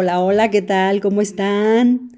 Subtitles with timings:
[0.00, 1.00] Hola, hola, ¿qué tal?
[1.00, 2.16] ¿Cómo están?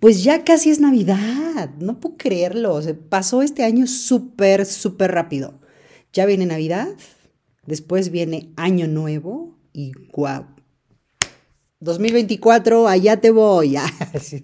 [0.00, 5.58] Pues ya casi es Navidad, no puedo creerlo, se pasó este año súper, súper rápido.
[6.12, 6.88] Ya viene Navidad,
[7.64, 10.44] después viene Año Nuevo y guau.
[11.80, 13.76] 2024, allá te voy.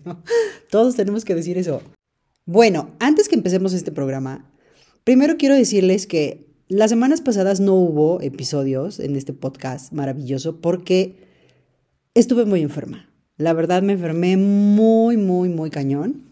[0.71, 1.83] Todos tenemos que decir eso.
[2.47, 4.51] Bueno, antes que empecemos este programa,
[5.05, 11.28] primero quiero decirles que las semanas pasadas no hubo episodios en este podcast maravilloso porque
[12.21, 13.09] estuve muy enferma.
[13.37, 16.25] La verdad me enfermé muy, muy, muy cañón.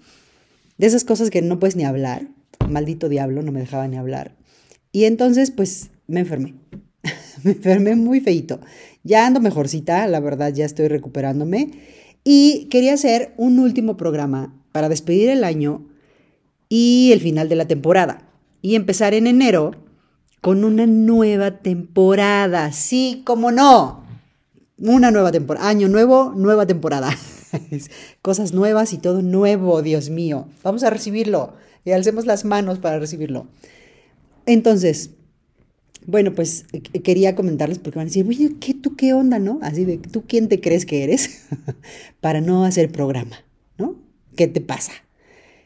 [0.79, 2.29] De esas cosas que no puedes ni hablar.
[2.69, 4.37] Maldito diablo, no me dejaba ni hablar.
[4.93, 6.55] Y entonces, pues, me enfermé.
[7.45, 8.61] me enfermé muy feito.
[9.05, 11.71] Ya ando mejorcita, la verdad, ya estoy recuperándome.
[12.25, 15.87] Y quería hacer un último programa para despedir el año
[16.69, 18.29] y el final de la temporada.
[18.62, 19.71] Y empezar en enero
[20.41, 22.73] con una nueva temporada.
[22.73, 24.06] Sí, como no.
[24.78, 27.10] Una nueva temporada, año nuevo, nueva temporada.
[28.22, 30.48] Cosas nuevas y todo nuevo, Dios mío.
[30.62, 31.55] Vamos a recibirlo
[31.86, 33.47] y alcemos las manos para recibirlo.
[34.44, 35.12] Entonces,
[36.04, 39.60] bueno, pues eh, quería comentarles porque van a decir, oye, ¿qué, ¿tú qué onda, no?
[39.62, 41.47] Así de, ¿tú quién te crees que eres
[42.20, 43.44] para no hacer programa,
[43.78, 43.97] no?
[44.36, 44.92] ¿Qué te pasa?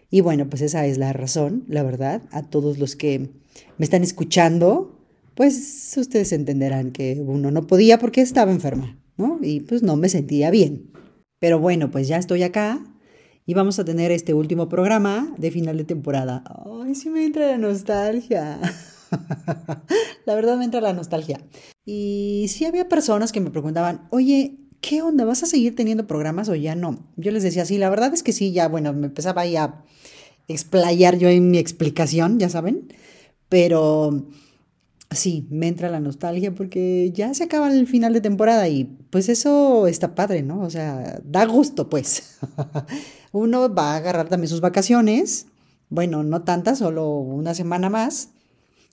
[0.09, 2.23] Y bueno, pues esa es la razón, la verdad.
[2.31, 3.29] A todos los que
[3.77, 4.97] me están escuchando,
[5.35, 9.00] pues ustedes entenderán que uno no podía porque estaba enferma.
[9.43, 10.91] Y pues no me sentía bien.
[11.39, 12.81] Pero bueno, pues ya estoy acá
[13.47, 16.45] y vamos a tener este último programa de final de temporada.
[16.85, 18.61] Ay, sí me entra la nostalgia.
[20.27, 21.41] la verdad me entra la nostalgia.
[21.85, 25.25] Y sí había personas que me preguntaban, oye, ¿qué onda?
[25.25, 27.11] ¿Vas a seguir teniendo programas o ya no?
[27.17, 29.85] Yo les decía, sí, la verdad es que sí, ya, bueno, me empezaba ahí a
[30.49, 32.93] explayar yo en mi explicación, ya saben,
[33.49, 34.27] pero
[35.11, 39.29] sí, me entra la nostalgia porque ya se acaba el final de temporada y pues
[39.29, 40.61] eso está padre, ¿no?
[40.61, 42.39] O sea, da gusto, pues.
[43.33, 45.47] Uno va a agarrar también sus vacaciones,
[45.89, 48.31] bueno, no tantas, solo una semana más,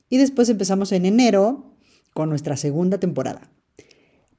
[0.09, 1.75] y después empezamos en enero
[2.13, 3.51] con nuestra segunda temporada.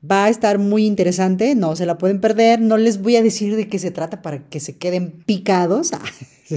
[0.08, 3.56] Va a estar muy interesante, no se la pueden perder, no les voy a decir
[3.56, 5.90] de qué se trata para que se queden picados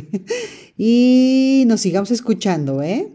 [0.77, 3.11] y nos sigamos escuchando, ¿eh?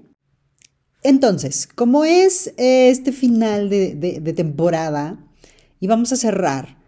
[1.07, 5.25] Entonces, como es eh, este final de, temporada
[5.79, 6.79] y vamos a cerrar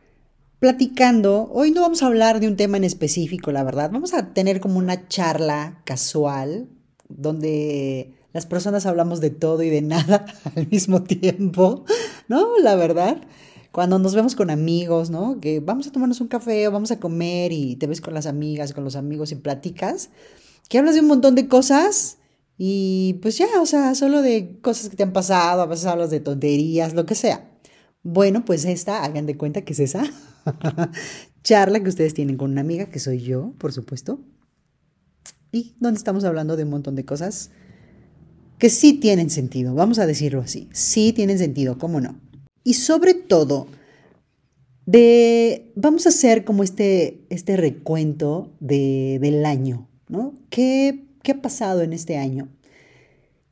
[0.58, 4.34] platicando, hoy no vamos a hablar de un tema en específico, la verdad, vamos a
[4.34, 6.68] tener como una charla casual
[7.08, 10.26] donde las personas hablamos de todo y de nada
[10.56, 11.84] al mismo tiempo,
[12.26, 12.58] ¿no?
[12.60, 13.20] La verdad,
[13.70, 15.38] cuando nos vemos con amigos, ¿no?
[15.40, 18.26] Que vamos a tomarnos un café o vamos a comer y te ves con las
[18.26, 20.10] amigas, con los amigos y platicas,
[20.68, 22.17] que hablas de un montón de cosas
[22.60, 26.10] y pues ya, o sea, solo de cosas que te han pasado, a veces hablas
[26.10, 27.48] de tonterías, lo que sea.
[28.02, 30.02] Bueno, pues esta, hagan de cuenta que es esa
[31.44, 34.20] charla que ustedes tienen con una amiga, que soy yo, por supuesto.
[35.52, 37.50] Y donde estamos hablando de un montón de cosas
[38.58, 42.20] que sí tienen sentido, vamos a decirlo así, sí tienen sentido, ¿cómo no?
[42.64, 43.68] Y sobre todo,
[44.84, 50.34] de, vamos a hacer como este, este recuento de, del año, ¿no?
[50.50, 52.48] ¿Qué ¿Qué ha pasado en este año?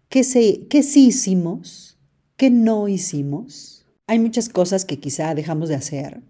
[0.08, 0.22] ¿Qué,
[0.70, 1.98] ¿Qué sí hicimos?
[2.38, 3.84] ¿Qué no hicimos?
[4.06, 6.22] Hay muchas cosas que quizá dejamos de hacer.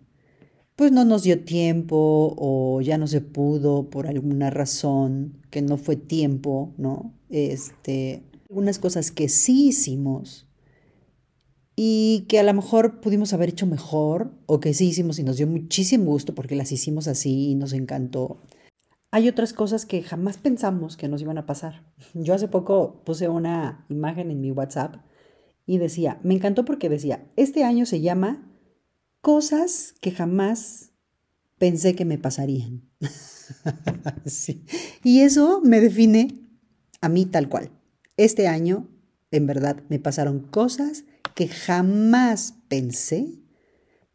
[0.74, 5.76] Pues no nos dio tiempo o ya no se pudo por alguna razón que no
[5.76, 7.14] fue tiempo, ¿no?
[7.28, 10.48] Este, algunas cosas que sí hicimos
[11.76, 15.36] y que a lo mejor pudimos haber hecho mejor o que sí hicimos y nos
[15.36, 18.38] dio muchísimo gusto porque las hicimos así y nos encantó.
[19.11, 21.84] Hay otras cosas que jamás pensamos que nos iban a pasar.
[22.15, 24.97] Yo hace poco puse una imagen en mi WhatsApp
[25.65, 28.53] y decía, me encantó porque decía, este año se llama
[29.21, 30.93] cosas que jamás
[31.59, 32.89] pensé que me pasarían.
[35.05, 36.49] Y eso me define
[37.00, 37.70] a mí tal cual.
[38.17, 38.88] Este año,
[39.31, 41.05] en verdad, me pasaron cosas
[41.35, 43.38] que jamás pensé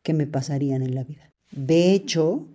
[0.03, 1.33] que me pasarían en la vida.
[1.51, 2.50] De hecho,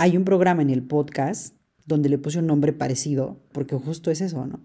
[0.00, 4.22] hay un programa en el podcast donde le puse un nombre parecido, porque justo es
[4.22, 4.64] eso, ¿no?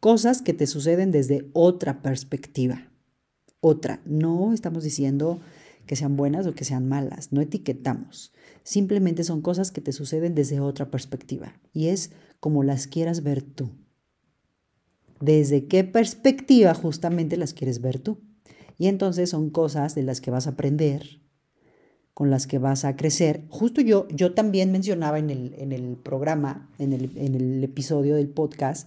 [0.00, 2.90] Cosas que te suceden desde otra perspectiva.
[3.60, 4.00] Otra.
[4.06, 5.38] No estamos diciendo
[5.84, 8.32] que sean buenas o que sean malas, no etiquetamos.
[8.62, 13.42] Simplemente son cosas que te suceden desde otra perspectiva y es como las quieras ver
[13.42, 13.72] tú.
[15.20, 18.22] ¿Desde qué perspectiva justamente las quieres ver tú?
[18.78, 21.20] Y entonces son cosas de las que vas a aprender,
[22.20, 23.46] con las que vas a crecer.
[23.48, 28.14] Justo yo, yo también mencionaba en el, en el programa, en el, en el episodio
[28.14, 28.86] del podcast,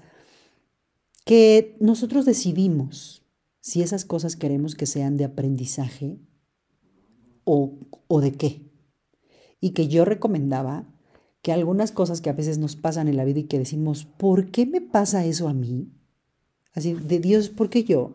[1.25, 3.25] que nosotros decidimos
[3.59, 6.19] si esas cosas queremos que sean de aprendizaje
[7.43, 8.69] o, o de qué.
[9.59, 10.93] y que yo recomendaba
[11.41, 14.51] que algunas cosas que a veces nos pasan en la vida y que decimos, ¿por
[14.51, 15.91] qué me pasa eso a mí?
[16.71, 18.13] Así, de Dios, ¿por qué yo?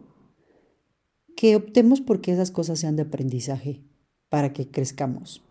[1.36, 3.87] Que optemos porque esas cosas sean de aprendizaje
[4.28, 5.42] para que crezcamos.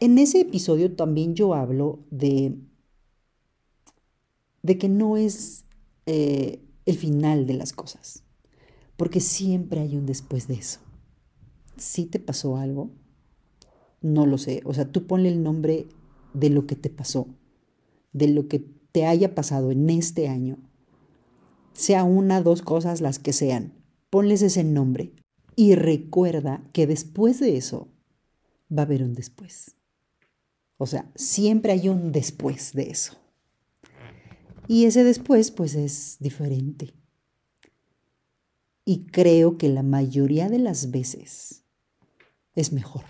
[0.00, 2.56] En ese episodio también yo hablo de,
[4.62, 5.64] de que no es
[6.06, 8.24] eh, el final de las cosas,
[8.96, 10.80] porque siempre hay un después de eso.
[11.76, 12.90] Si te pasó algo,
[14.00, 14.62] no lo sé.
[14.64, 15.86] O sea, tú ponle el nombre
[16.34, 17.26] de lo que te pasó,
[18.12, 20.58] de lo que te haya pasado en este año,
[21.72, 23.72] sea una, dos cosas, las que sean,
[24.10, 25.12] ponles ese nombre
[25.56, 27.88] y recuerda que después de eso
[28.70, 29.76] va a haber un después.
[30.76, 33.16] O sea, siempre hay un después de eso.
[34.66, 36.94] Y ese después, pues es diferente.
[38.84, 41.64] Y creo que la mayoría de las veces
[42.54, 43.04] es mejor.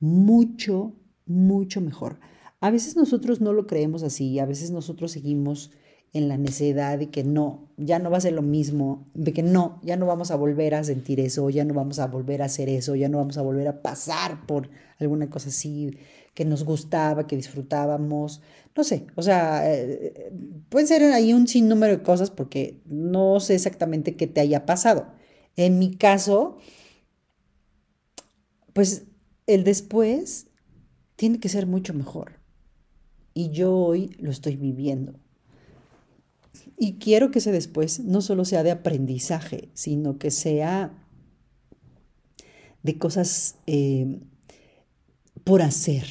[0.00, 0.94] Mucho,
[1.24, 2.20] mucho mejor.
[2.60, 5.70] A veces nosotros no lo creemos así, a veces nosotros seguimos
[6.12, 9.42] en la necedad de que no, ya no va a ser lo mismo, de que
[9.42, 12.46] no, ya no vamos a volver a sentir eso, ya no vamos a volver a
[12.46, 15.98] hacer eso, ya no vamos a volver a pasar por alguna cosa así
[16.32, 18.42] que nos gustaba, que disfrutábamos,
[18.76, 20.32] no sé, o sea, eh,
[20.68, 25.06] pueden ser ahí un sinnúmero de cosas porque no sé exactamente qué te haya pasado.
[25.56, 26.58] En mi caso,
[28.74, 29.06] pues
[29.46, 30.48] el después
[31.16, 32.40] tiene que ser mucho mejor.
[33.32, 35.18] Y yo hoy lo estoy viviendo.
[36.78, 40.92] Y quiero que ese después no solo sea de aprendizaje, sino que sea
[42.82, 44.20] de cosas eh,
[45.44, 46.06] por hacer,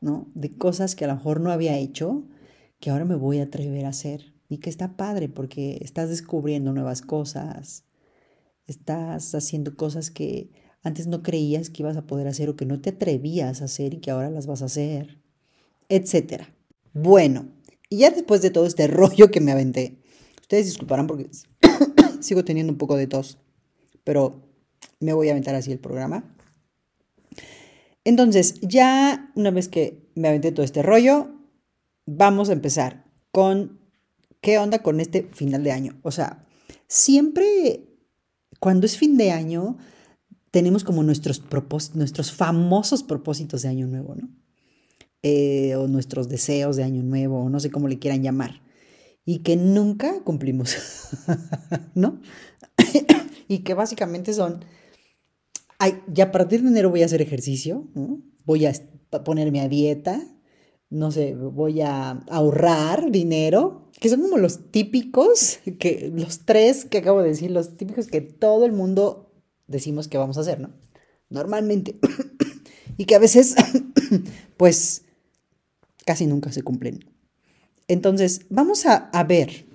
[0.00, 0.30] ¿no?
[0.34, 2.24] De cosas que a lo mejor no había hecho,
[2.80, 4.34] que ahora me voy a atrever a hacer.
[4.48, 7.84] Y que está padre porque estás descubriendo nuevas cosas,
[8.66, 10.50] estás haciendo cosas que
[10.82, 13.94] antes no creías que ibas a poder hacer o que no te atrevías a hacer
[13.94, 15.18] y que ahora las vas a hacer,
[15.88, 16.54] etcétera.
[16.92, 17.48] Bueno,
[17.90, 19.98] y ya después de todo este rollo que me aventé,
[20.40, 21.30] ustedes disculparán porque
[22.20, 23.38] sigo teniendo un poco de tos,
[24.04, 24.42] pero
[25.00, 26.34] me voy a aventar así el programa.
[28.04, 31.30] Entonces, ya una vez que me aventé todo este rollo,
[32.06, 33.80] vamos a empezar con
[34.42, 35.98] qué onda con este final de año.
[36.02, 36.46] O sea,
[36.86, 37.88] siempre
[38.60, 39.76] cuando es fin de año,
[40.50, 41.42] tenemos como nuestros,
[41.94, 44.28] nuestros famosos propósitos de año nuevo, ¿no?
[45.26, 48.60] Eh, o nuestros deseos de año nuevo, o no sé cómo le quieran llamar,
[49.24, 50.76] y que nunca cumplimos,
[51.94, 52.20] ¿no?
[53.48, 54.66] y que básicamente son,
[55.78, 57.88] ay, ya a partir de enero voy a hacer ejercicio,
[58.44, 58.74] voy a
[59.24, 60.22] ponerme a dieta,
[60.90, 66.98] no sé, voy a ahorrar dinero, que son como los típicos, que los tres que
[66.98, 69.32] acabo de decir, los típicos que todo el mundo
[69.68, 70.74] decimos que vamos a hacer, ¿no?
[71.30, 71.98] Normalmente.
[72.98, 73.56] y que a veces,
[74.58, 75.04] pues,
[76.04, 77.00] casi nunca se cumplen.
[77.88, 79.66] Entonces, vamos a, ver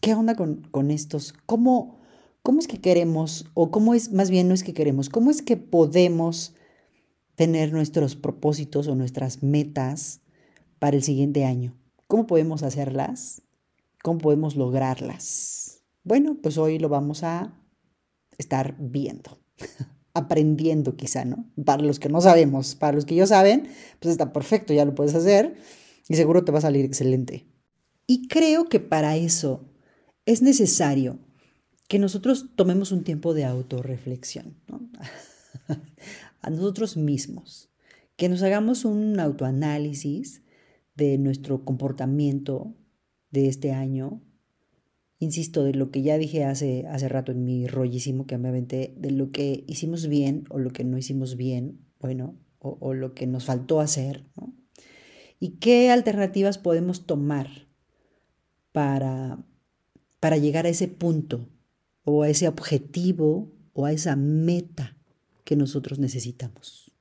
[0.00, 1.98] qué onda con, estos, cómo,
[2.42, 5.42] cómo es que queremos, o cómo es, más bien no es que queremos, cómo es
[5.42, 6.54] que podemos
[7.34, 10.20] tener nuestros propósitos o nuestras metas
[10.78, 11.76] para el siguiente año.
[12.06, 13.42] ¿Cómo podemos hacerlas?
[14.02, 15.82] ¿Cómo podemos lograrlas?
[16.04, 17.52] Bueno, pues hoy lo vamos a
[18.38, 19.38] estar viendo,
[20.14, 21.46] aprendiendo quizá, ¿no?
[21.64, 23.68] Para los que no sabemos, para los que ya saben,
[24.00, 25.56] pues está perfecto, ya lo puedes hacer
[26.08, 27.46] y seguro te va a salir excelente.
[28.06, 29.70] Y creo que para eso
[30.26, 31.18] es necesario
[31.88, 34.80] que nosotros tomemos un tiempo de autorreflexión, ¿no?
[36.40, 37.70] a nosotros mismos,
[38.16, 40.42] que nos hagamos un autoanálisis
[40.94, 42.74] de nuestro comportamiento
[43.30, 44.22] de este año,
[45.20, 48.94] insisto, de lo que ya dije hace, hace rato en mi rollísimo que me aventé,
[48.96, 53.26] de lo que hicimos bien o lo que no hicimos bien, bueno, o, lo que
[53.26, 54.26] nos faltó hacer.
[55.38, 57.48] Y qué alternativas podemos tomar
[58.72, 59.44] para,
[60.18, 61.48] para llegar a ese punto
[62.04, 64.96] o a ese objetivo o a esa meta
[65.44, 66.92] que nosotros necesitamos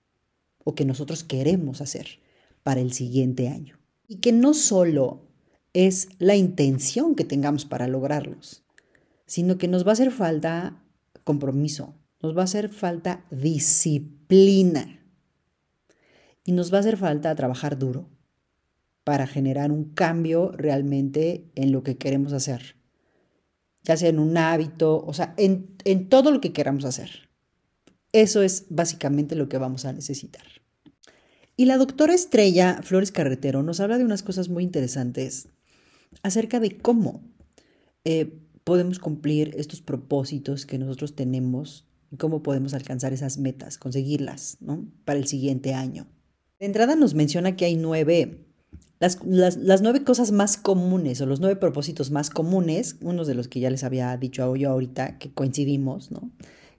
[0.64, 2.20] o que nosotros queremos hacer
[2.64, 3.80] para el siguiente año.
[4.08, 5.29] Y que no solo
[5.74, 8.64] es la intención que tengamos para lograrlos,
[9.26, 10.84] sino que nos va a hacer falta
[11.24, 15.00] compromiso, nos va a hacer falta disciplina
[16.44, 18.10] y nos va a hacer falta trabajar duro
[19.04, 22.76] para generar un cambio realmente en lo que queremos hacer,
[23.84, 27.30] ya sea en un hábito, o sea, en, en todo lo que queramos hacer.
[28.12, 30.44] Eso es básicamente lo que vamos a necesitar.
[31.56, 35.50] Y la doctora Estrella Flores Carretero nos habla de unas cosas muy interesantes
[36.24, 37.22] acerca de cómo
[38.04, 44.58] eh, podemos cumplir estos propósitos que nosotros tenemos y cómo podemos alcanzar esas metas, conseguirlas
[44.62, 44.86] ¿no?
[45.06, 46.08] para el siguiente año.
[46.60, 48.46] De entrada nos menciona que hay nueve,
[49.00, 53.48] las, las, nueve cosas más comunes o los nueve propósitos más comunes, unos de los
[53.48, 56.32] que ya les había dicho yo ahorita, que coincidimos, ¿no?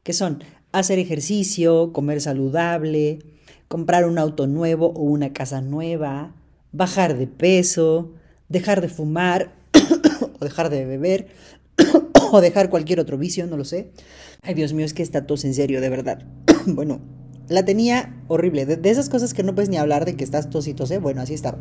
[0.03, 3.21] Que son hacer ejercicio, comer saludable,
[3.69, 6.35] comprar un auto nuevo o una casa nueva,
[6.73, 8.13] bajar de peso,
[8.51, 9.55] dejar de fumar
[10.39, 11.29] o dejar de beber
[12.33, 13.93] o dejar cualquier otro vicio, no lo sé.
[14.43, 16.27] Ay, Dios mío, es que está tos en serio, de verdad.
[16.67, 17.01] bueno,
[17.49, 18.67] la tenía horrible.
[18.67, 20.99] De, esas cosas que no puedes ni hablar de que estás tosito, ¿eh?
[20.99, 21.59] Bueno, así estaba.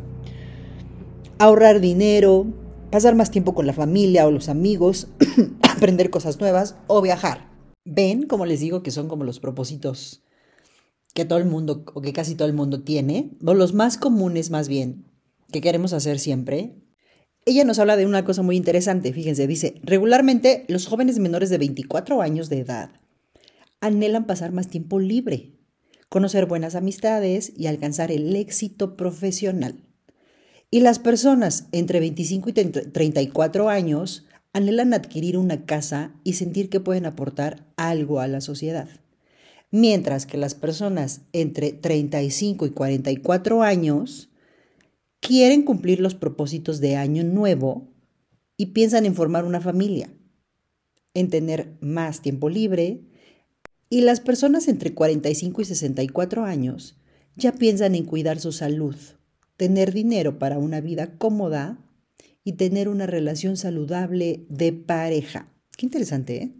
[1.38, 2.46] Ahorrar dinero,
[2.90, 5.08] pasar más tiempo con la familia o los amigos,
[5.62, 7.48] aprender cosas nuevas o viajar.
[7.86, 10.22] Ven, como les digo, que son como los propósitos
[11.14, 14.50] que todo el mundo, o que casi todo el mundo tiene, o los más comunes
[14.50, 15.06] más bien,
[15.50, 16.76] que queremos hacer siempre.
[17.50, 21.58] Ella nos habla de una cosa muy interesante, fíjense, dice, regularmente los jóvenes menores de
[21.58, 22.90] 24 años de edad
[23.80, 25.58] anhelan pasar más tiempo libre,
[26.08, 29.82] conocer buenas amistades y alcanzar el éxito profesional.
[30.70, 36.78] Y las personas entre 25 y 34 años anhelan adquirir una casa y sentir que
[36.78, 38.88] pueden aportar algo a la sociedad.
[39.72, 44.29] Mientras que las personas entre 35 y 44 años
[45.20, 47.88] quieren cumplir los propósitos de año nuevo
[48.56, 50.12] y piensan en formar una familia,
[51.14, 53.02] en tener más tiempo libre,
[53.88, 56.96] y las personas entre 45 y 64 años
[57.36, 58.96] ya piensan en cuidar su salud,
[59.56, 61.78] tener dinero para una vida cómoda
[62.44, 65.52] y tener una relación saludable de pareja.
[65.76, 66.52] Qué interesante, ¿eh?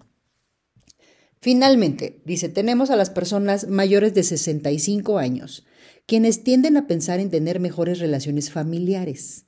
[1.43, 5.65] Finalmente, dice, tenemos a las personas mayores de 65 años,
[6.11, 9.47] quienes tienden a pensar en tener mejores relaciones familiares.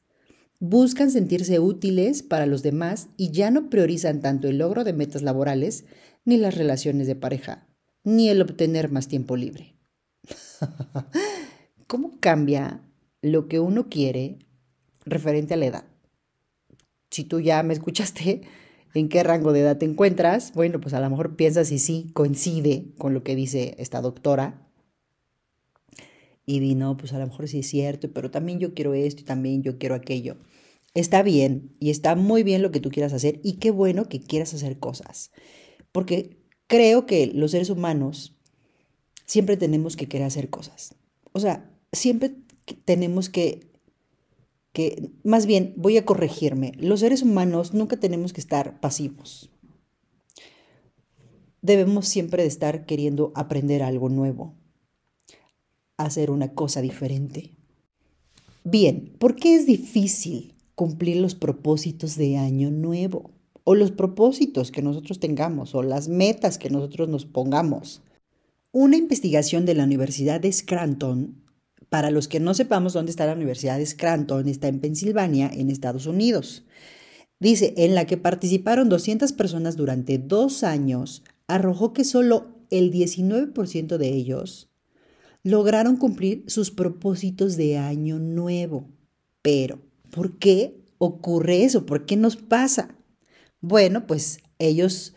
[0.61, 5.23] Buscan sentirse útiles para los demás y ya no priorizan tanto el logro de metas
[5.23, 5.87] laborales
[6.25, 7.67] ni las relaciones de pareja
[8.05, 9.75] ni el obtener más tiempo libre.
[11.89, 12.81] ¿Cómo cambia
[13.23, 14.39] lo que uno quiere
[15.05, 15.85] referente a la edad?
[17.11, 18.43] Si tú ya me escuchaste,
[18.95, 20.53] ¿en qué rango de edad te encuentras?
[20.55, 24.62] Bueno, pues a lo mejor piensas si sí coincide con lo que dice esta doctora.
[26.45, 29.23] Y di, no, pues a lo mejor sí es cierto, pero también yo quiero esto
[29.23, 30.37] y también yo quiero aquello.
[30.95, 34.21] Está bien y está muy bien lo que tú quieras hacer y qué bueno que
[34.21, 35.31] quieras hacer cosas.
[35.93, 38.37] Porque creo que los seres humanos
[39.25, 40.95] siempre tenemos que querer hacer cosas.
[41.33, 42.35] O sea, siempre
[42.85, 43.71] tenemos que,
[44.73, 49.51] que, más bien, voy a corregirme, los seres humanos nunca tenemos que estar pasivos.
[51.63, 54.55] Debemos siempre de estar queriendo aprender algo nuevo,
[55.97, 57.53] hacer una cosa diferente.
[58.65, 63.31] Bien, ¿por qué es difícil cumplir los propósitos de año nuevo?
[63.65, 68.03] o los propósitos que nosotros tengamos o las metas que nosotros nos pongamos.
[68.73, 71.43] Una investigación de la Universidad de Scranton,
[71.89, 75.71] para los que no sepamos dónde está la Universidad de Scranton, está en Pensilvania, en
[75.71, 76.65] Estados Unidos.
[77.39, 83.99] Dice, en la que participaron 200 personas durante dos años, arrojó que solo el 19%
[83.99, 84.72] de ellos
[85.43, 88.89] lograron cumplir sus propósitos de año nuevo.
[89.43, 89.81] Pero,
[90.11, 91.87] ¿por qué ocurre eso?
[91.87, 92.95] ¿Por qué nos pasa?
[93.61, 95.15] Bueno, pues ellos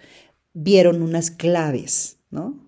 [0.53, 2.59] vieron unas claves, ¿no?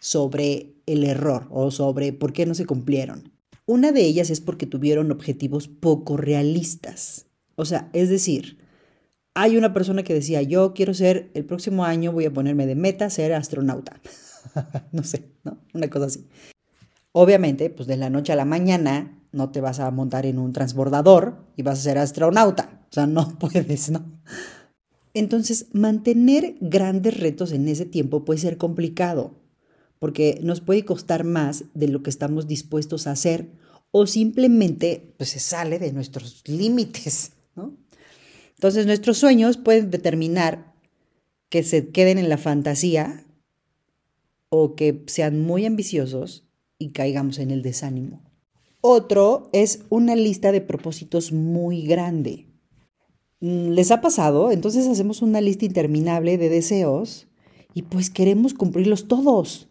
[0.00, 3.32] Sobre el error o sobre por qué no se cumplieron.
[3.66, 7.26] Una de ellas es porque tuvieron objetivos poco realistas.
[7.56, 8.58] O sea, es decir,
[9.34, 12.76] hay una persona que decía, yo quiero ser, el próximo año voy a ponerme de
[12.76, 14.00] meta ser astronauta.
[14.92, 15.58] no sé, ¿no?
[15.74, 16.26] Una cosa así.
[17.18, 20.52] Obviamente, pues de la noche a la mañana no te vas a montar en un
[20.52, 22.82] transbordador y vas a ser astronauta.
[22.90, 24.04] O sea, no puedes, ¿no?
[25.14, 29.34] Entonces, mantener grandes retos en ese tiempo puede ser complicado,
[29.98, 33.48] porque nos puede costar más de lo que estamos dispuestos a hacer
[33.92, 37.32] o simplemente pues, se sale de nuestros límites.
[38.56, 40.74] Entonces, nuestros sueños pueden determinar
[41.48, 43.24] que se queden en la fantasía
[44.50, 46.45] o que sean muy ambiciosos
[46.78, 48.22] y caigamos en el desánimo.
[48.80, 52.46] Otro es una lista de propósitos muy grande.
[53.40, 54.50] Mm, ¿Les ha pasado?
[54.50, 57.26] Entonces hacemos una lista interminable de deseos
[57.74, 59.68] y pues queremos cumplirlos todos.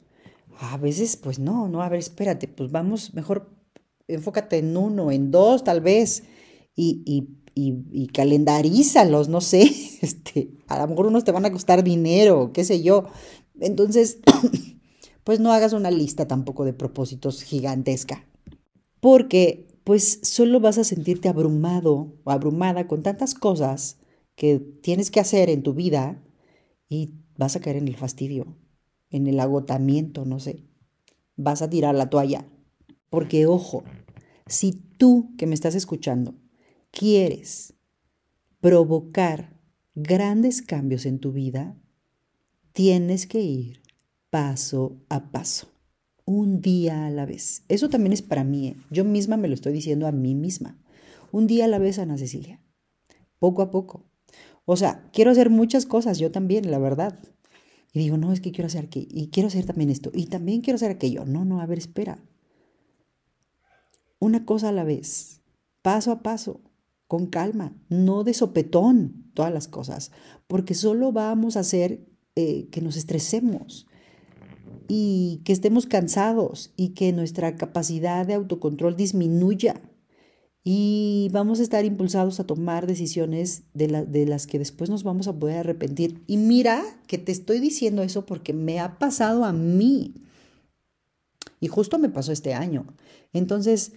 [0.59, 3.49] A veces, pues no, no, a ver, espérate, pues vamos, mejor
[4.07, 6.23] enfócate en uno, en dos tal vez,
[6.75, 9.63] y, y, y, calendarízalos, no sé,
[10.01, 13.05] este, a lo mejor unos te van a costar dinero, qué sé yo.
[13.59, 14.19] Entonces,
[15.25, 18.25] pues no hagas una lista tampoco de propósitos gigantesca,
[19.01, 23.97] porque pues solo vas a sentirte abrumado o abrumada con tantas cosas
[24.35, 26.23] que tienes que hacer en tu vida
[26.87, 28.55] y vas a caer en el fastidio,
[29.09, 30.63] en el agotamiento, no sé.
[31.35, 32.47] Vas a tirar la toalla.
[33.09, 33.83] Porque ojo,
[34.45, 36.35] si tú que me estás escuchando
[36.91, 37.73] quieres
[38.59, 39.59] provocar
[39.95, 41.75] grandes cambios en tu vida,
[42.73, 43.84] tienes que ir
[44.35, 45.69] paso a paso,
[46.25, 47.63] un día a la vez.
[47.69, 48.67] Eso también es para mí.
[48.67, 48.75] ¿eh?
[48.91, 50.77] Yo misma me lo estoy diciendo a mí misma.
[51.31, 52.59] Un día a la vez, Ana Cecilia.
[53.39, 54.03] Poco a poco.
[54.65, 57.17] O sea, quiero hacer muchas cosas, yo también, la verdad.
[57.93, 60.59] Y digo, no, es que quiero hacer que, y quiero hacer también esto, y también
[60.59, 61.23] quiero hacer aquello.
[61.23, 62.19] No, no, a ver, espera.
[64.19, 65.39] Una cosa a la vez,
[65.81, 66.59] paso a paso,
[67.07, 70.11] con calma, no de sopetón todas las cosas,
[70.47, 73.87] porque solo vamos a hacer eh, que nos estresemos
[74.87, 79.81] y que estemos cansados y que nuestra capacidad de autocontrol disminuya
[80.67, 85.27] y vamos a estar impulsados a tomar decisiones de, de, las que después nos vamos
[85.27, 86.23] a poder arrepentir.
[86.25, 90.15] Y mira que te estoy diciendo eso porque me ha pasado a mí.
[91.59, 92.87] Y justo me pasó este año.
[93.31, 93.91] Entonces,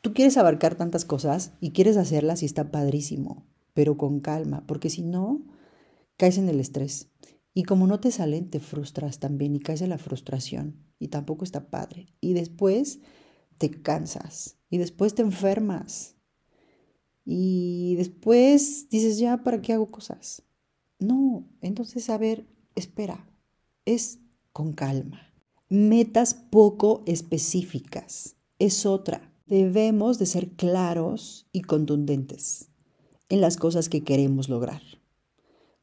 [0.00, 4.90] tú quieres abarcar tantas cosas y quieres hacerlas y está padrísimo, pero con calma, porque
[4.90, 5.42] si no,
[6.16, 7.08] caes en el estrés.
[7.58, 10.76] Y como no te salen, te frustras también y caes en la frustración.
[10.98, 12.14] Y tampoco está padre.
[12.20, 13.00] Y después
[13.56, 14.58] te cansas.
[14.68, 16.16] Y después te enfermas.
[17.24, 20.42] Y después dices, ya, ¿para qué hago cosas?
[20.98, 23.26] No, entonces, a ver, espera.
[23.86, 24.18] Es
[24.52, 25.32] con calma.
[25.70, 28.36] Metas poco específicas.
[28.58, 29.32] Es otra.
[29.46, 32.68] Debemos de ser claros y contundentes
[33.30, 34.82] en las cosas que queremos lograr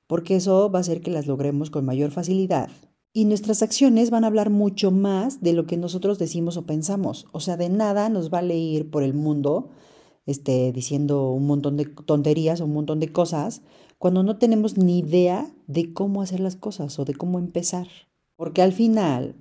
[0.07, 2.69] porque eso va a hacer que las logremos con mayor facilidad.
[3.15, 7.27] Y nuestras acciones van a hablar mucho más de lo que nosotros decimos o pensamos.
[7.31, 9.69] O sea, de nada nos va a ir por el mundo
[10.25, 13.61] este, diciendo un montón de tonterías o un montón de cosas
[13.99, 17.87] cuando no tenemos ni idea de cómo hacer las cosas o de cómo empezar.
[18.35, 19.35] Porque al final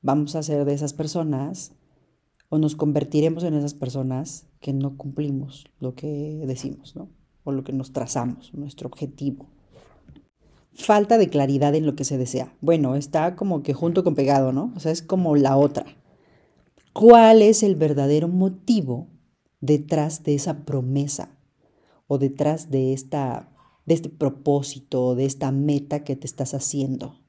[0.00, 1.72] vamos a ser de esas personas
[2.48, 7.10] o nos convertiremos en esas personas que no cumplimos lo que decimos, ¿no?
[7.44, 9.57] O lo que nos trazamos, nuestro objetivo
[10.78, 12.54] falta de claridad en lo que se desea.
[12.60, 14.72] Bueno, está como que junto con pegado, ¿no?
[14.76, 15.84] O sea, es como la otra.
[16.92, 19.08] ¿Cuál es el verdadero motivo
[19.60, 21.36] detrás de esa promesa
[22.06, 23.52] o detrás de esta
[23.86, 27.20] de este propósito, de esta meta que te estás haciendo?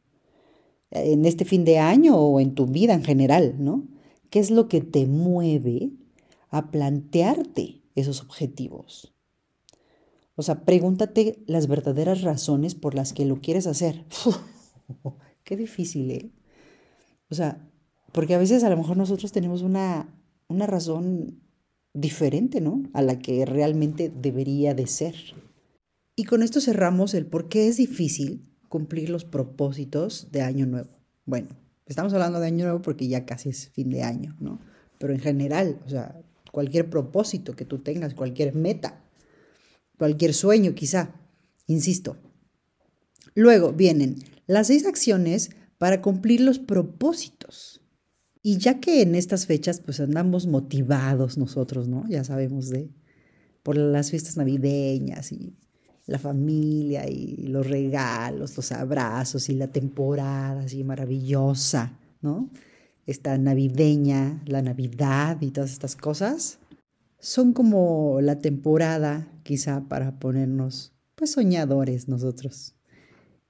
[0.91, 3.87] En este fin de año o en tu vida en general, ¿no?
[4.29, 5.91] ¿Qué es lo que te mueve
[6.49, 9.13] a plantearte esos objetivos?
[10.39, 14.05] O sea, pregúntate las verdaderas razones por las que lo quieres hacer.
[15.43, 16.31] qué difícil, ¿eh?
[17.29, 17.69] O sea,
[18.13, 20.07] porque a veces a lo mejor nosotros tenemos una,
[20.47, 21.41] una razón
[21.93, 22.83] diferente, ¿no?
[22.93, 25.15] A la que realmente debería de ser.
[26.15, 30.91] Y con esto cerramos el por qué es difícil cumplir los propósitos de Año Nuevo.
[31.25, 31.49] Bueno,
[31.85, 34.61] estamos hablando de Año Nuevo porque ya casi es fin de año, ¿no?
[34.99, 36.15] Pero en general, o sea,
[36.53, 39.03] cualquier propósito que tú tengas, cualquier meta,
[39.99, 41.13] cualquier sueño quizá,
[41.67, 42.17] insisto.
[43.35, 44.15] Luego vienen
[44.47, 47.81] las seis acciones para cumplir los propósitos.
[48.41, 52.05] Y ya que en estas fechas pues andamos motivados nosotros, ¿no?
[52.09, 52.89] Ya sabemos de
[53.61, 55.53] por las fiestas navideñas y
[56.07, 62.49] la familia y los regalos, los abrazos y la temporada así maravillosa, ¿no?
[63.05, 66.59] Esta navideña, la Navidad y todas estas cosas
[67.19, 72.75] son como la temporada quizá para ponernos pues soñadores nosotros.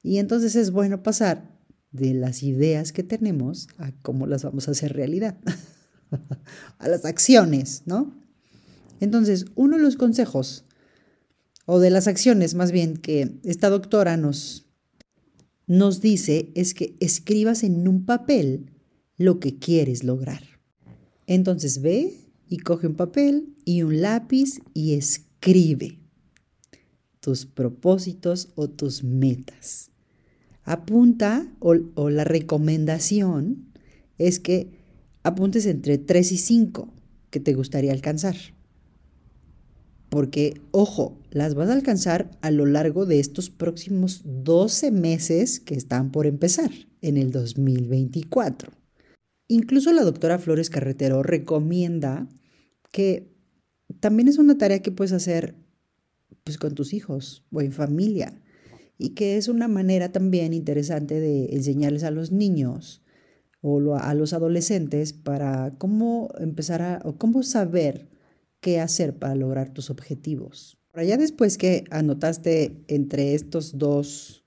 [0.02, 1.60] Y entonces es bueno pasar
[1.92, 5.38] de las ideas que tenemos a cómo las vamos a hacer realidad,
[6.78, 8.18] a las acciones, ¿no?
[9.02, 10.64] Entonces, uno de los consejos,
[11.66, 14.70] o de las acciones más bien, que esta doctora nos,
[15.68, 18.72] nos dice es que escribas en un papel
[19.18, 20.44] lo que quieres lograr.
[21.28, 22.16] Entonces ve
[22.48, 25.29] y coge un papel y un lápiz y escribe
[27.20, 29.92] tus propósitos o tus metas.
[30.64, 33.72] Apunta o, o la recomendación
[34.18, 34.72] es que
[35.24, 36.94] apuntes entre 3 y 5
[37.30, 38.36] que te gustaría alcanzar.
[40.10, 45.76] Porque, ojo, las vas a alcanzar a lo largo de estos próximos 12 meses que
[45.76, 46.72] están por empezar
[47.02, 48.72] en el 2024.
[49.48, 52.28] Incluso la doctora Flores Carretero recomienda
[52.92, 53.39] que
[54.00, 55.56] también es una tarea que puedes hacer
[56.44, 58.42] pues, con tus hijos o en familia
[58.98, 63.02] y que es una manera también interesante de enseñarles a los niños
[63.62, 68.10] o a los adolescentes para cómo empezar a o cómo saber
[68.62, 70.78] qué hacer para lograr tus objetivos.
[70.94, 74.46] Ahora ya después que anotaste entre estos dos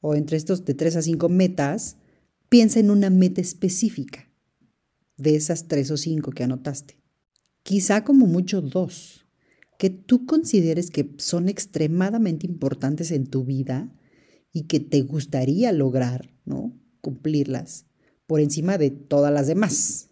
[0.00, 1.96] o entre estos de tres a cinco metas,
[2.48, 4.30] piensa en una meta específica
[5.16, 7.03] de esas tres o cinco que anotaste.
[7.64, 9.26] Quizá como mucho dos,
[9.78, 13.90] que tú consideres que son extremadamente importantes en tu vida
[14.52, 16.78] y que te gustaría lograr, ¿no?
[17.00, 17.86] Cumplirlas
[18.26, 20.10] por encima de todas las demás.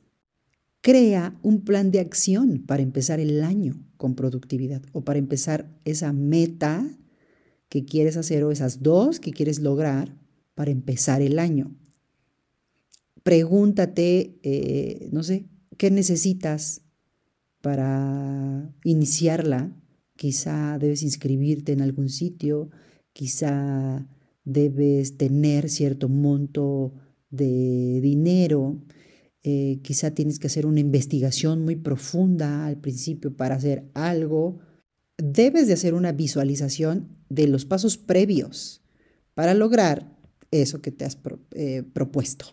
[0.80, 6.12] Crea un plan de acción para empezar el año con productividad o para empezar esa
[6.12, 6.84] meta
[7.68, 10.16] que quieres hacer o esas dos que quieres lograr
[10.54, 11.76] para empezar el año.
[13.22, 16.81] Pregúntate, eh, no sé, ¿qué necesitas
[17.62, 19.74] para iniciarla?
[20.16, 22.70] Quizá debes inscribirte en algún sitio,
[23.12, 24.06] quizá
[24.44, 26.92] debes tener cierto monto
[27.30, 28.82] de dinero,
[29.42, 34.60] eh, quizá tienes que hacer una investigación muy profunda al principio para hacer algo.
[35.16, 38.82] Debes de hacer una visualización de los pasos previos
[39.34, 40.16] para lograr
[40.50, 41.18] eso que te has
[41.52, 42.46] eh, propuesto.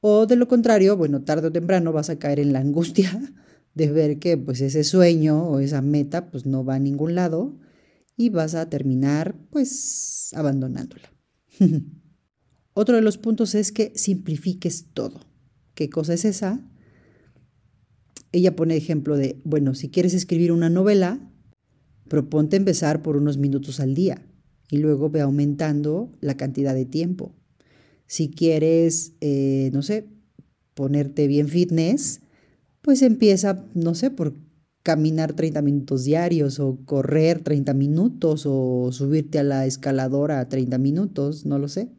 [0.00, 3.34] O de lo contrario, bueno, tarde o temprano vas a caer en la angustia
[3.76, 7.58] de ver que pues ese sueño o esa meta pues no va a ningún lado
[8.16, 11.12] y vas a terminar pues abandonándola.
[12.72, 15.20] Otro de los puntos es que simplifiques todo.
[15.74, 16.66] ¿Qué cosa es esa?
[18.32, 21.20] Ella pone ejemplo de, bueno, si quieres escribir una novela,
[22.08, 24.26] proponte empezar por unos minutos al día
[24.70, 27.34] y luego ve aumentando la cantidad de tiempo.
[28.06, 30.06] Si quieres, eh, no sé,
[30.72, 32.20] ponerte bien fitness,
[32.86, 34.36] pues empieza, no sé, por
[34.84, 41.46] caminar 30 minutos diarios o correr 30 minutos o subirte a la escaladora 30 minutos,
[41.46, 41.90] no lo sé.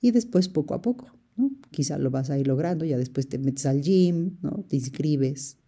[0.00, 1.50] Y después poco a poco, ¿no?
[1.70, 4.64] Quizá lo vas a ir logrando, ya después te metes al gym, ¿no?
[4.66, 5.58] Te inscribes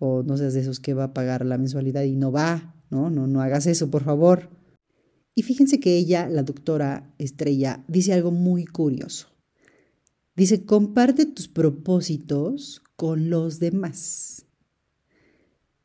[0.00, 3.08] o no seas de esos que va a pagar la mensualidad y no va, ¿no?
[3.08, 4.50] No, no hagas eso, por favor.
[5.36, 9.28] Y fíjense que ella, la doctora Estrella, dice algo muy curioso.
[10.36, 14.46] Dice, comparte tus propósitos con los demás.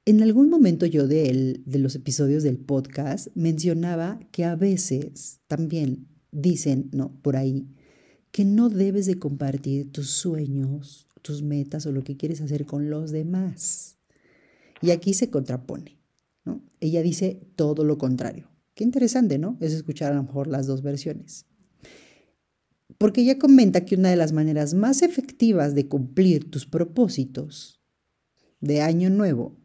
[0.05, 6.07] En algún momento yo de, de los episodios del podcast mencionaba que a veces también
[6.31, 7.67] dicen, no, por ahí,
[8.31, 12.89] que no debes de compartir tus sueños, tus metas o lo que quieres hacer con
[12.89, 13.97] los demás.
[14.81, 15.99] Y aquí se contrapone,
[16.45, 16.63] ¿no?
[16.79, 18.49] Ella dice todo lo contrario.
[18.73, 19.57] Qué interesante, ¿no?
[19.59, 21.45] Es escuchar a lo mejor las dos versiones.
[22.97, 27.81] Porque ella comenta que una de las maneras más efectivas de cumplir tus propósitos
[28.59, 29.55] de año nuevo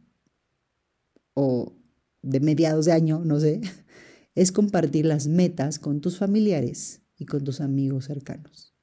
[1.35, 1.77] o
[2.23, 3.61] de mediados de año, no sé,
[4.35, 8.75] es compartir las metas con tus familiares y con tus amigos cercanos.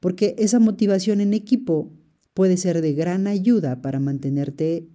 [0.00, 1.92] Porque esa motivación en equipo
[2.34, 4.88] puede ser de gran ayuda para mantenerte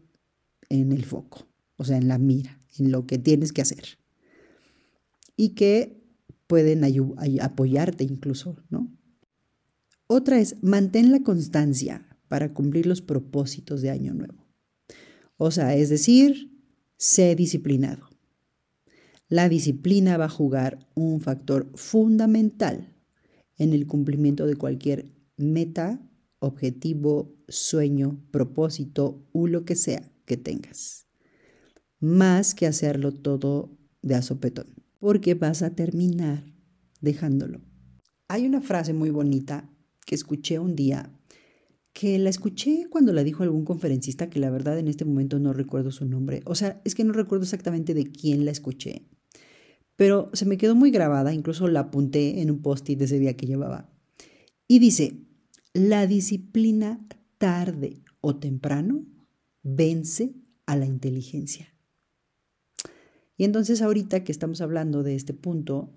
[0.69, 3.97] en el foco, o sea, en la mira, en lo que tienes que hacer
[5.37, 5.96] y que
[6.47, 6.83] pueden
[7.41, 8.91] apoyarte incluso, ¿no?
[10.07, 14.47] Otra es, mantén la constancia para cumplir los propósitos de año nuevo.
[15.35, 16.63] O sea, es decir,
[16.97, 18.09] sé disciplinado.
[19.27, 22.95] La disciplina va a jugar un factor fundamental
[23.57, 26.01] en el cumplimiento de cualquier meta,
[26.39, 31.07] objetivo, sueño, propósito o lo que sea que tengas.
[31.99, 36.43] Más que hacerlo todo de azopetón porque vas a terminar
[37.01, 37.61] dejándolo.
[38.27, 39.69] Hay una frase muy bonita
[40.05, 41.13] que escuché un día,
[41.93, 45.53] que la escuché cuando la dijo algún conferencista que la verdad en este momento no
[45.53, 46.41] recuerdo su nombre.
[46.45, 49.07] O sea, es que no recuerdo exactamente de quién la escuché,
[49.95, 53.35] pero se me quedó muy grabada, incluso la apunté en un post-it de ese día
[53.35, 53.89] que llevaba.
[54.67, 55.25] Y dice,
[55.73, 57.05] la disciplina
[57.37, 59.05] tarde o temprano
[59.63, 61.76] vence a la inteligencia.
[63.37, 65.93] Y entonces ahorita que estamos hablando de este punto,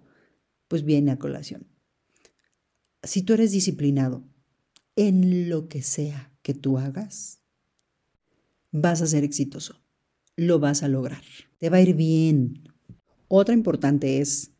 [0.68, 1.66] pues viene a colación.
[3.02, 4.22] Si tú eres disciplinado
[4.94, 7.40] en lo que sea que tú hagas,
[8.70, 9.80] vas a ser exitoso,
[10.36, 11.22] lo vas a lograr,
[11.58, 12.62] te va a ir bien.
[13.28, 14.52] Otra importante es,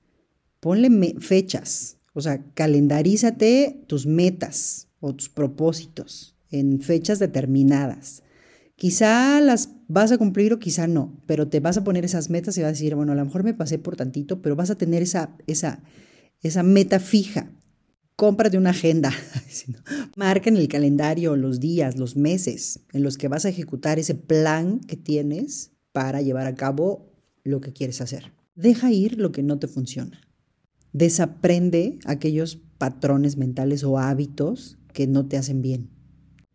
[0.58, 8.22] ponle fechas, o sea, calendarízate tus metas o tus propósitos en fechas determinadas.
[8.80, 12.56] Quizá las vas a cumplir o quizá no, pero te vas a poner esas metas
[12.56, 14.78] y vas a decir, bueno, a lo mejor me pasé por tantito, pero vas a
[14.78, 15.82] tener esa, esa,
[16.40, 17.52] esa meta fija.
[18.16, 19.12] Cómprate una agenda,
[20.16, 24.14] marca en el calendario los días, los meses en los que vas a ejecutar ese
[24.14, 27.12] plan que tienes para llevar a cabo
[27.44, 28.32] lo que quieres hacer.
[28.54, 30.22] Deja ir lo que no te funciona.
[30.94, 35.99] Desaprende aquellos patrones mentales o hábitos que no te hacen bien.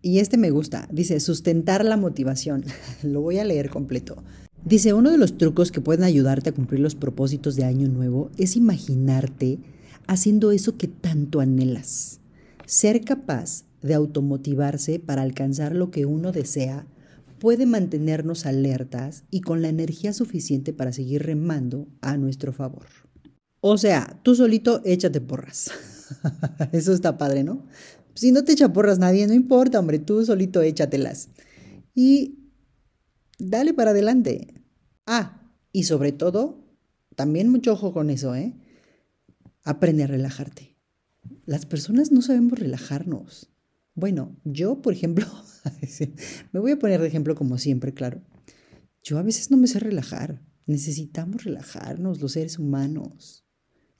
[0.05, 0.87] Y este me gusta.
[0.91, 2.63] Dice, sustentar la motivación.
[3.01, 4.23] Lo voy a leer completo.
[4.63, 8.29] Dice, uno de los trucos que pueden ayudarte a cumplir los propósitos de año nuevo
[8.37, 9.57] es imaginarte
[10.05, 12.19] haciendo eso que tanto anhelas.
[12.67, 16.85] Ser capaz de automotivarse para alcanzar lo que uno desea
[17.39, 22.85] puede mantenernos alertas y con la energía suficiente para seguir remando a nuestro favor.
[23.59, 25.71] O sea, tú solito échate porras.
[26.71, 27.65] Eso está padre, ¿no?
[28.15, 31.30] Si no te echa porras nadie, no importa, hombre, tú solito échatelas.
[31.93, 32.39] Y
[33.38, 34.63] dale para adelante.
[35.06, 36.65] Ah, y sobre todo,
[37.15, 38.56] también mucho ojo con eso, ¿eh?
[39.63, 40.78] Aprende a relajarte.
[41.45, 43.51] Las personas no sabemos relajarnos.
[43.95, 45.25] Bueno, yo, por ejemplo,
[46.54, 48.21] me voy a poner de ejemplo como siempre, claro.
[49.04, 50.41] Yo a veces no me sé relajar.
[50.65, 53.45] Necesitamos relajarnos los seres humanos.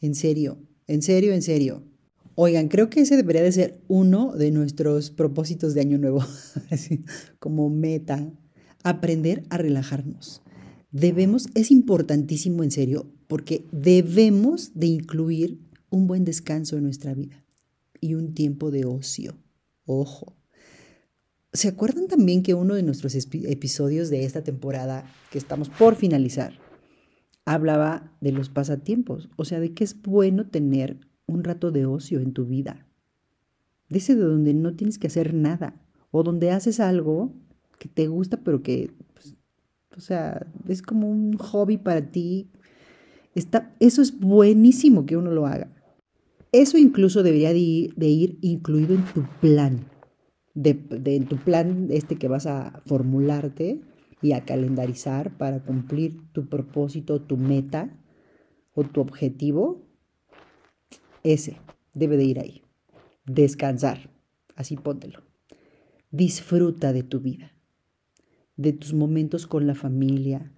[0.02, 1.84] En serio, en serio, en serio.
[2.38, 6.24] Oigan, creo que ese debería de ser uno de nuestros propósitos de año nuevo,
[7.40, 8.30] como meta,
[8.84, 10.42] aprender a relajarnos.
[10.92, 17.46] Debemos, es importantísimo en serio, porque debemos de incluir un buen descanso en nuestra vida
[18.02, 19.38] y un tiempo de ocio.
[19.86, 20.36] Ojo.
[21.54, 26.60] ¿Se acuerdan también que uno de nuestros episodios de esta temporada, que estamos por finalizar,
[27.46, 29.30] hablaba de los pasatiempos?
[29.38, 32.86] O sea, de que es bueno tener un rato de ocio en tu vida.
[33.90, 35.82] Ese de donde no tienes que hacer nada.
[36.12, 37.34] O donde haces algo
[37.78, 39.36] que te gusta, pero que, pues,
[39.96, 42.50] o sea, es como un hobby para ti.
[43.34, 45.70] Está, eso es buenísimo que uno lo haga.
[46.52, 47.60] Eso incluso debería de
[48.08, 49.90] ir, incluido en tu plan,
[50.54, 53.82] de, en tu plan este que vas a formularte
[54.22, 57.90] y a calendarizar para cumplir tu propósito, tu meta
[58.74, 59.85] o tu objetivo.
[61.26, 61.58] Ese
[61.96, 62.62] debe de ir ahí.
[63.26, 64.12] Descansar,
[64.56, 65.24] así póntelo.
[66.12, 67.52] Disfruta de tu vida,
[68.58, 70.54] de tus momentos con la familia.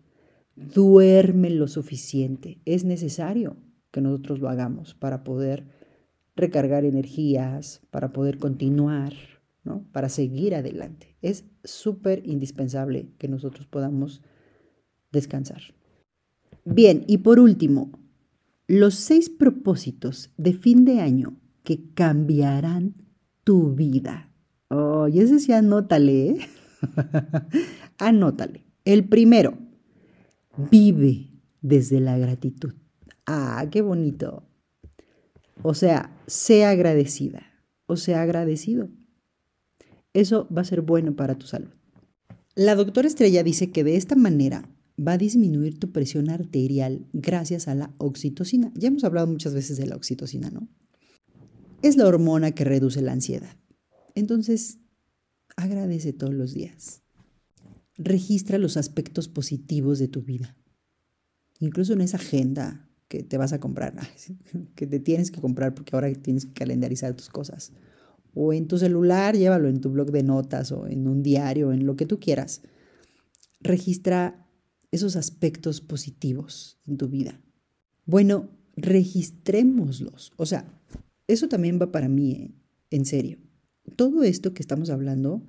[0.58, 2.60] Duerme lo suficiente.
[2.66, 3.56] Es necesario
[3.92, 5.70] que nosotros lo hagamos para poder
[6.36, 9.14] recargar energías, para poder continuar,
[9.64, 9.88] ¿no?
[9.94, 11.16] para seguir adelante.
[11.22, 14.22] Es súper indispensable que nosotros podamos
[15.14, 15.62] descansar.
[16.66, 17.90] Bien, y por último,
[18.68, 22.96] los seis propósitos de fin de año que cambiarán
[23.44, 24.32] tu vida.
[24.70, 26.38] Oh, y ese sí anótale, ¿eh?
[27.98, 28.66] anótale.
[28.86, 29.58] El primero,
[30.70, 31.30] vive
[31.62, 32.74] desde la gratitud.
[33.26, 34.44] Ah, qué bonito.
[35.64, 37.48] O sea, sea agradecida
[37.88, 38.90] o sea agradecido.
[40.14, 41.70] Eso va a ser bueno para tu salud.
[42.56, 47.68] La doctora Estrella dice que de esta manera va a disminuir tu presión arterial gracias
[47.68, 48.72] a la oxitocina.
[48.76, 50.68] Ya hemos hablado muchas veces de la oxitocina, ¿no?
[51.84, 53.56] Es la hormona que reduce la ansiedad.
[54.16, 54.80] Entonces,
[55.56, 57.04] agradece todos los días.
[57.98, 60.58] Registra los aspectos positivos de tu vida.
[61.60, 63.96] Incluso en esa agenda que te vas a comprar,
[64.76, 67.72] que te tienes que comprar porque ahora tienes que calendarizar tus cosas.
[68.34, 71.86] O en tu celular, llévalo en tu blog de notas o en un diario, en
[71.86, 72.62] lo que tú quieras.
[73.62, 74.47] Registra
[74.92, 77.42] esos aspectos positivos en tu vida.
[78.06, 80.32] Bueno, registrémoslos.
[80.38, 80.72] O sea,
[81.28, 82.56] eso también va para mí, ¿eh?
[82.92, 83.40] en serio.
[83.96, 85.46] Todo esto que estamos hablando,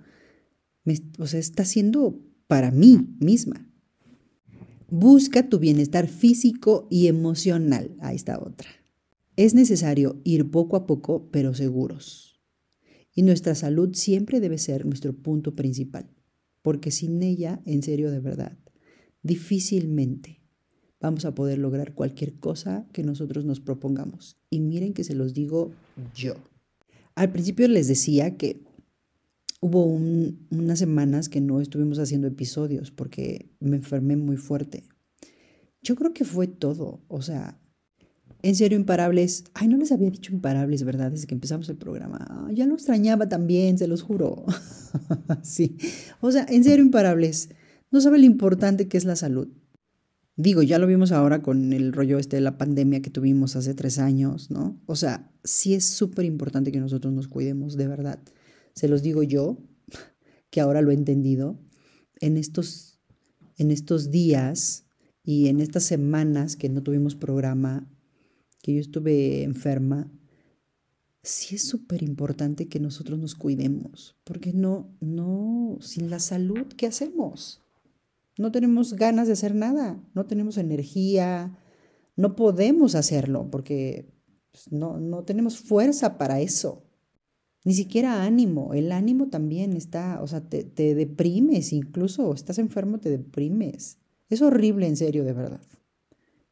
[1.18, 3.70] o sea, está siendo para mí misma.
[4.90, 7.94] Busca tu bienestar físico y emocional.
[8.00, 8.70] Ahí está otra.
[9.36, 12.40] Es necesario ir poco a poco, pero seguros.
[13.14, 16.08] Y nuestra salud siempre debe ser nuestro punto principal,
[16.62, 18.56] porque sin ella, en serio de verdad,
[19.22, 20.38] difícilmente
[21.00, 24.36] vamos a poder lograr cualquier cosa que nosotros nos propongamos.
[24.50, 25.72] Y miren que se los digo
[26.14, 26.34] yo.
[27.14, 28.62] Al principio les decía que
[29.60, 34.84] hubo unas semanas que no estuvimos haciendo episodios porque me enfermé muy fuerte.
[35.82, 37.02] Yo creo que fue todo.
[37.08, 37.60] O sea,
[38.42, 39.44] en serio, imparables.
[39.54, 41.10] Ay, no les había dicho imparables, ¿verdad?
[41.10, 42.48] Desde que empezamos el programa.
[42.52, 44.44] ya lo extrañaba también, se los juro.
[45.42, 45.76] sí.
[46.20, 47.50] O sea, en serio, imparables.
[47.90, 49.48] No sabe lo importante que es la salud.
[50.36, 53.74] Digo, ya lo vimos ahora con el rollo este de la pandemia que tuvimos hace
[53.74, 54.80] tres años, ¿no?
[54.86, 58.20] O sea, sí es súper importante que nosotros nos cuidemos, de verdad
[58.74, 59.58] se los digo yo,
[60.50, 61.58] que ahora lo he entendido,
[62.20, 63.00] en estos,
[63.56, 64.86] en estos días
[65.24, 67.90] y en estas semanas que no tuvimos programa,
[68.62, 70.08] que yo estuve enferma,
[71.24, 76.86] sí es súper importante que nosotros nos cuidemos, porque no, no, sin la salud, ¿qué
[76.86, 77.60] hacemos?
[78.38, 81.58] No tenemos ganas de hacer nada, no tenemos energía,
[82.16, 84.10] no podemos hacerlo, porque
[84.52, 86.84] pues, no, no tenemos fuerza para eso.
[87.64, 92.98] Ni siquiera ánimo, el ánimo también está, o sea, te, te deprimes, incluso estás enfermo,
[92.98, 93.98] te deprimes.
[94.30, 95.60] Es horrible, en serio, de verdad.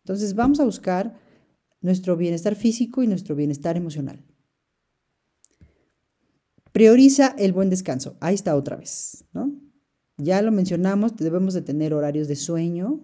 [0.03, 1.19] Entonces vamos a buscar
[1.81, 4.25] nuestro bienestar físico y nuestro bienestar emocional.
[6.73, 8.17] Prioriza el buen descanso.
[8.21, 9.66] Ahí está otra vez, ¿no?
[10.19, 13.01] Ya lo mencionamos, debemos de tener horarios de sueño.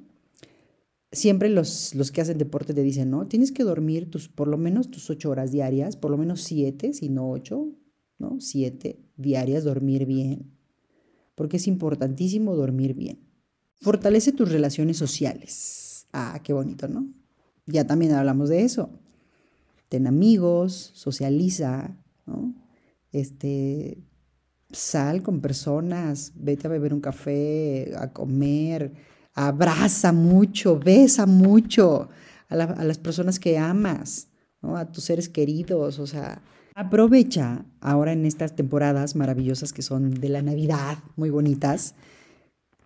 [1.10, 3.26] Siempre los, los que hacen deporte te dicen, ¿no?
[3.26, 6.94] Tienes que dormir tus, por lo menos tus ocho horas diarias, por lo menos siete,
[6.94, 7.68] si no ocho,
[8.18, 8.40] ¿no?
[8.40, 10.56] Siete diarias, dormir bien.
[11.34, 13.20] Porque es importantísimo dormir bien.
[13.74, 16.06] Fortalece tus relaciones sociales.
[16.12, 17.12] Ah, qué bonito, ¿no?
[17.66, 18.90] Ya también hablamos de eso.
[19.88, 22.54] Ten amigos, socializa, ¿no?
[23.12, 24.02] este,
[24.72, 28.92] sal con personas, vete a beber un café, a comer,
[29.34, 32.08] abraza mucho, besa mucho
[32.48, 34.28] a, las personas que amas,
[34.60, 34.76] ¿no?
[34.76, 36.42] a tus seres queridos, o sea,
[36.74, 41.94] aprovecha ahora en estas temporadas maravillosas que son de la Navidad, muy bonitas,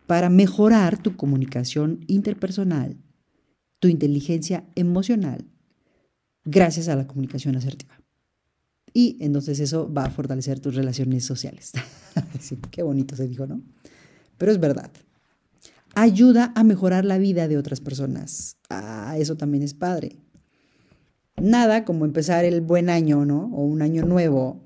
[0.06, 2.96] para mejorar tu comunicación interpersonal,
[3.80, 5.44] tu inteligencia emocional,
[6.44, 7.98] gracias a la comunicación asertiva.
[8.96, 11.72] Y entonces eso va a fortalecer tus relaciones sociales.
[12.70, 13.60] qué bonito se dijo, ¿no?
[14.38, 14.90] Pero es verdad.
[15.94, 18.56] Ayuda a mejorar la vida de otras personas.
[18.70, 20.16] Ah, eso también es padre.
[21.36, 23.50] Nada como empezar el buen año, ¿no?
[23.52, 24.62] O un año nuevo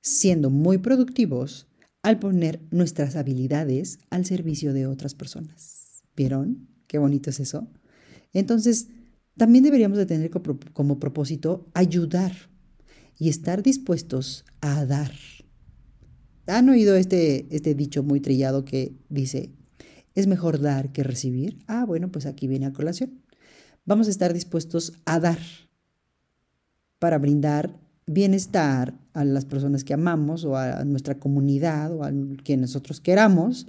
[0.00, 1.66] siendo muy productivos
[2.02, 6.04] al poner nuestras habilidades al servicio de otras personas.
[6.16, 6.68] ¿Vieron?
[6.86, 7.68] Qué bonito es eso.
[8.32, 8.88] Entonces,
[9.36, 10.30] también deberíamos de tener
[10.72, 12.32] como propósito ayudar
[13.18, 15.12] y estar dispuestos a dar.
[16.46, 19.50] ¿Han oído este, este dicho muy trillado que dice,
[20.14, 21.58] es mejor dar que recibir?
[21.66, 23.22] Ah, bueno, pues aquí viene a colación.
[23.84, 25.38] Vamos a estar dispuestos a dar
[26.98, 32.60] para brindar bienestar a las personas que amamos o a nuestra comunidad o a quien
[32.62, 33.66] nosotros queramos.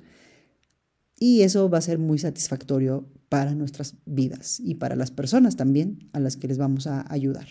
[1.19, 6.09] Y eso va a ser muy satisfactorio para nuestras vidas y para las personas también
[6.13, 7.47] a las que les vamos a ayudar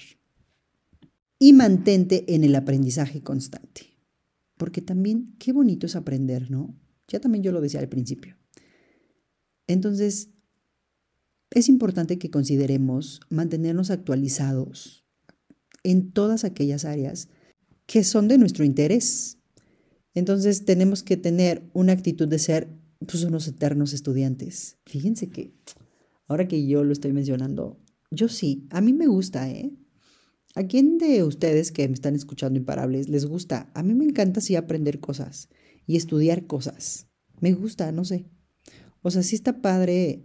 [1.38, 3.96] y mantente en el aprendizaje constante.
[4.56, 6.74] Porque también qué bonito es aprender, ¿no?
[7.06, 8.36] Ya también yo lo decía al principio.
[9.66, 10.30] Entonces,
[11.50, 15.04] es importante que consideremos mantenernos actualizados
[15.84, 17.28] en todas aquellas áreas
[17.86, 19.38] que son de nuestro interés.
[20.14, 22.68] Entonces, tenemos que tener una actitud de ser
[23.06, 24.78] pues, unos eternos estudiantes.
[24.84, 25.54] Fíjense que
[26.26, 27.78] ahora que yo lo estoy mencionando,
[28.10, 29.72] yo sí, a mí me gusta, ¿eh?
[30.54, 33.70] ¿A quién de ustedes que me están escuchando imparables les gusta?
[33.74, 35.48] A mí me encanta así aprender cosas
[35.86, 37.06] y estudiar cosas.
[37.40, 38.26] Me gusta, no sé.
[39.02, 40.24] O sea, sí está padre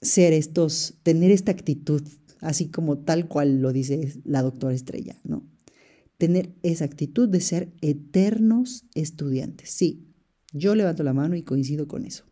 [0.00, 2.02] ser estos, tener esta actitud,
[2.40, 5.46] así como tal cual lo dice la doctora Estrella, ¿no?
[6.16, 9.70] Tener esa actitud de ser eternos estudiantes.
[9.70, 10.08] Sí,
[10.52, 12.24] yo levanto la mano y coincido con eso.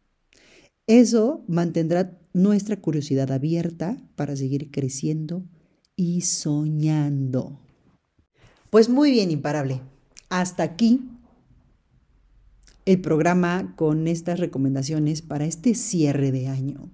[0.86, 5.44] Eso mantendrá nuestra curiosidad abierta para seguir creciendo
[5.96, 7.58] y soñando.
[8.70, 9.80] Pues muy bien, imparable.
[10.28, 11.08] Hasta aquí
[12.84, 16.90] el programa con estas recomendaciones para este cierre de año.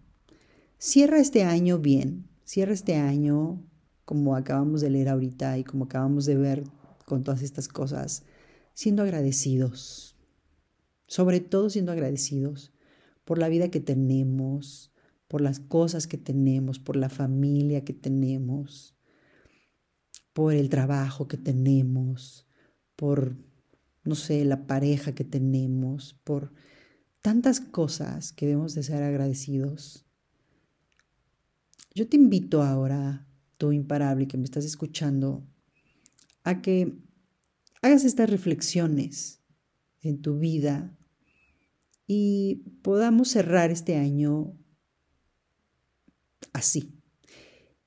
[0.78, 3.62] Cierra este año bien, cierra este año
[4.04, 6.64] como acabamos de leer ahorita y como acabamos de ver
[7.04, 8.24] con todas estas cosas,
[8.74, 10.16] siendo agradecidos,
[11.06, 12.72] sobre todo siendo agradecidos
[13.24, 14.91] por la vida que tenemos,
[15.32, 18.94] por las cosas que tenemos, por la familia que tenemos,
[20.34, 22.46] por el trabajo que tenemos,
[22.96, 23.38] por,
[24.04, 26.52] no sé, la pareja que tenemos, por
[27.22, 30.04] tantas cosas que debemos de ser agradecidos.
[31.94, 35.48] Yo te invito ahora, tú imparable que me estás escuchando,
[36.44, 36.98] a que
[37.80, 39.40] hagas estas reflexiones
[40.02, 40.94] en tu vida
[42.06, 44.58] y podamos cerrar este año
[46.52, 46.92] así.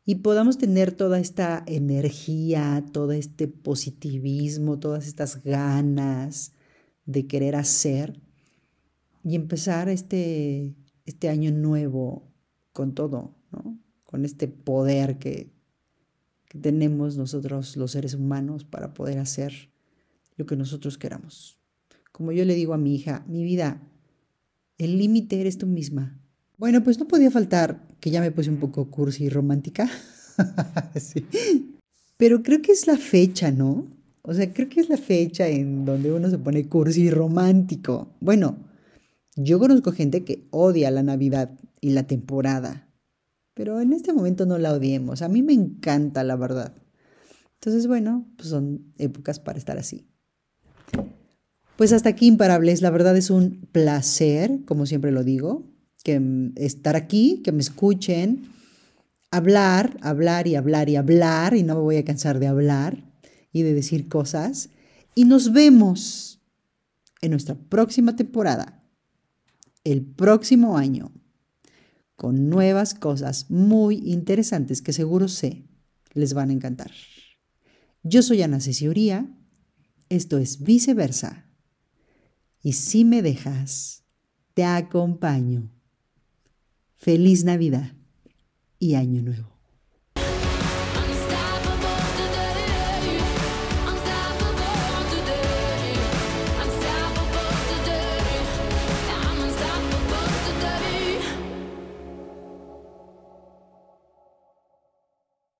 [0.05, 6.53] Y podamos tener toda esta energía, todo este positivismo, todas estas ganas
[7.05, 8.21] de querer hacer
[9.23, 10.75] y empezar este,
[11.05, 12.31] este año nuevo
[12.71, 13.79] con todo, ¿no?
[14.03, 15.51] con este poder que,
[16.47, 19.71] que tenemos nosotros los seres humanos para poder hacer
[20.37, 21.59] lo que nosotros queramos.
[22.11, 23.81] Como yo le digo a mi hija, mi vida,
[24.77, 26.21] el límite eres tú misma.
[26.57, 29.89] Bueno, pues no podía faltar que ya me puse un poco cursi y romántica.
[30.95, 31.25] sí.
[32.17, 33.87] Pero creo que es la fecha, ¿no?
[34.21, 38.15] O sea, creo que es la fecha en donde uno se pone cursi y romántico.
[38.21, 38.57] Bueno,
[39.35, 41.51] yo conozco gente que odia la Navidad
[41.81, 42.87] y la temporada,
[43.53, 45.21] pero en este momento no la odiemos.
[45.21, 46.73] A mí me encanta, la verdad.
[47.55, 50.07] Entonces, bueno, pues son épocas para estar así.
[51.75, 52.81] Pues hasta aquí, imparables.
[52.81, 55.74] La verdad es un placer, como siempre lo digo
[56.05, 56.21] que
[56.55, 58.51] estar aquí, que me escuchen,
[59.31, 63.03] hablar, hablar y hablar y hablar, y no me voy a cansar de hablar
[63.51, 64.69] y de decir cosas.
[65.15, 66.39] Y nos vemos
[67.21, 68.87] en nuestra próxima temporada,
[69.83, 71.11] el próximo año,
[72.15, 75.65] con nuevas cosas muy interesantes que seguro sé
[76.13, 76.91] les van a encantar.
[78.03, 79.27] Yo soy Ana Ceciuría,
[80.09, 81.47] esto es viceversa.
[82.61, 84.03] Y si me dejas,
[84.53, 85.74] te acompaño.
[87.05, 87.93] Feliz Navidad
[88.79, 89.54] y Año Nuevo.